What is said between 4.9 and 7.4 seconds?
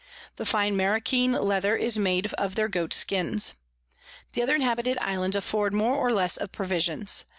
Islands afford more or less of Provisions.